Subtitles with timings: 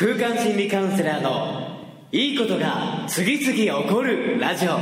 [0.00, 1.76] 空間心理カウンセラーの
[2.12, 4.78] いいことが次々起こるラジオ。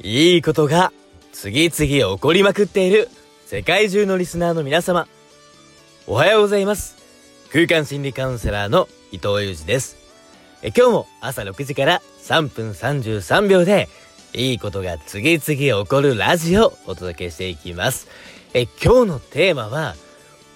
[0.00, 0.92] いいことが
[1.32, 3.08] 次々起こりまくっている
[3.46, 5.08] 世界中のリスナーの皆様。
[6.06, 6.94] おはようございます。
[7.52, 9.96] 空間心理カウンセラーの伊藤裕二です。
[10.62, 13.88] え今日も朝6時から3分33秒で
[14.34, 18.06] いいことが次々起こるラジオをお届けしていきます。
[18.54, 19.94] え今日のテーマは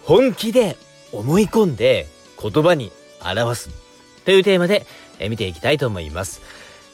[0.03, 0.77] 本気で
[1.13, 2.07] 思い込んで
[2.41, 3.71] 言葉に表す
[4.25, 4.87] というテーマで
[5.23, 6.43] え見ていきたいと思います。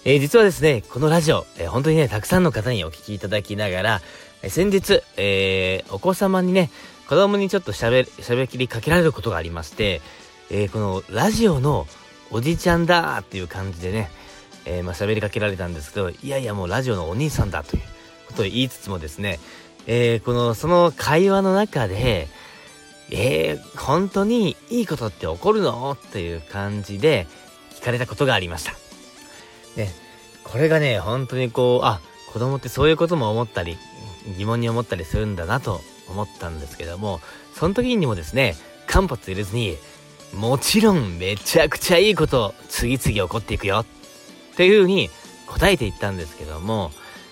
[0.04, 4.00] え、実はですね、このラジオ、えー、本当にね、たくさんの方にお聞きいただきながら、
[4.42, 6.70] え先日、えー、お子様にね、
[7.08, 10.00] 子供にちょっと喋、喋りかけられることがありまして、
[10.50, 11.86] えこのラジオの
[12.30, 14.10] おじちゃんだっていう感じでね、
[14.64, 17.82] えー、まあ喋りかけられたんですけど、いやいやもうラジオのお兄さんだという
[18.28, 19.40] ことを言いつつもですね、
[19.90, 22.28] えー、この、その会話の中で、
[23.10, 25.90] えー、本当にいいことって起こるの？
[25.92, 27.26] っていう感じで
[27.70, 28.72] 聞かれたことがありました。
[29.76, 29.90] ね、
[30.44, 32.00] これがね、本当にこう、あ、
[32.32, 33.78] 子供ってそういうことも思ったり、
[34.36, 37.20] 疑問に思ったりするんだなと思ったんですけども、
[37.54, 39.78] その時にもですね、間髪入れずに、
[40.34, 43.86] もちろんめちゃくちゃいいこと次々起こっていくよっ
[44.56, 45.08] ていう風に
[45.46, 46.90] 答えていったんですけども、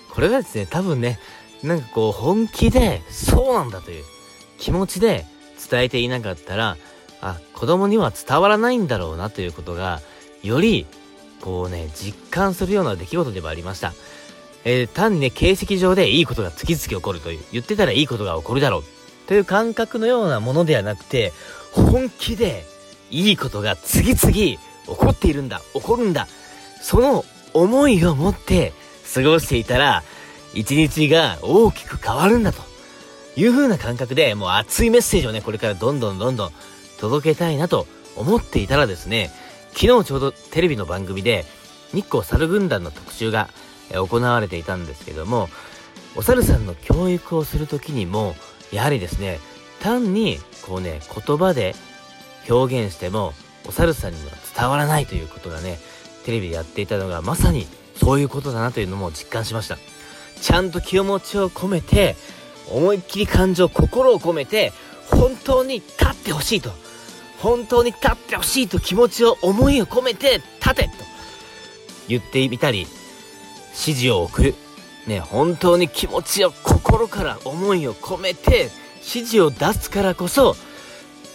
[0.09, 1.19] これがですね、多分ね、
[1.63, 4.03] なんかこう本気でそうなんだという
[4.57, 5.25] 気持ちで
[5.69, 6.77] 伝えていなかったら、
[7.21, 10.01] あ、子供には伝わらないんだろうなということが、
[10.43, 10.85] より
[11.41, 13.93] こうね、実感するような出来事でもありました。
[14.65, 18.83] えー、単にね、形跡上でいいことが次々起こるという、言ってたらいいことが起こるだろう
[19.27, 21.31] という感覚のようなものではなくて、
[21.71, 22.65] 本気で
[23.11, 26.27] いいことが次々起こっているんだ、起こるんだ。
[26.81, 28.73] その思いを持って
[29.13, 30.03] 過ごしていたら、
[30.57, 32.63] 一日が大きく変わるんだと
[33.35, 36.51] いう風な感覚で、もう熱いメッセージをね、これからどんどんどんどん
[36.99, 39.29] 届けたいなと思っていたらですね、
[39.73, 41.45] 昨日ちょうどテレビの番組で、
[41.93, 43.49] 日光猿軍団の特集が
[43.91, 45.47] 行われていたんですけども、
[46.15, 48.35] お猿さんの教育をする時にも、
[48.71, 49.39] やはりですね、
[49.79, 51.75] 単にこうね、言葉で
[52.49, 53.35] 表現しても、
[53.67, 55.77] お猿さんには伝わらないということがね、
[56.25, 59.77] テレビでやっていたのがまさにそういうことだなというのも実感しました。
[60.41, 62.15] ちゃんと気持ちを込めて、
[62.69, 64.73] 思いっきり感情、心を込めて、
[65.09, 66.71] 本当に立ってほしいと。
[67.39, 70.89] 本当に立ってほしいと気持ちを、思いを込めて、立てと
[72.07, 74.55] 言ってみたり、指示を送る。
[75.05, 80.55] ね、本当に気持ちを心から思いを込めて、指示を出すからこそ、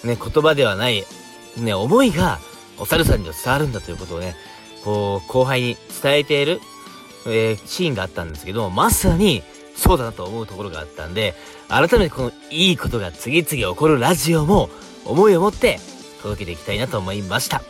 [0.04, 1.06] ね、言葉ではない、
[1.56, 2.40] ね、思いが、
[2.78, 4.34] お猿さんには伝わるんだということをね、
[4.84, 6.60] こう、後輩に伝えている、
[7.26, 9.42] えー、シーンがあったんですけど、まさに、
[9.76, 11.34] そうだなと思うところがあったんで、
[11.68, 14.68] 改めてこのいいことが次々起こるラジオも、
[15.04, 15.80] 思いを持って
[16.22, 17.62] 届けていきたいなと思いました。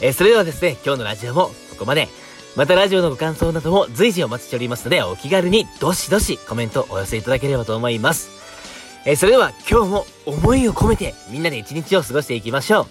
[0.00, 2.08] えー、それではですね、今日のラジオもここまで。
[2.56, 8.28] またラジオのご感想なども随時お待ちしておりますので、お気軽にどしどしコメントお寄せいただければと思います。
[9.06, 12.86] えー、それでは今日も思いを込めてみんなで一日を過ごしていきましょう。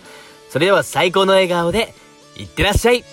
[0.49, 1.93] それでは最高の笑顔で、
[2.37, 3.03] いってらっしゃい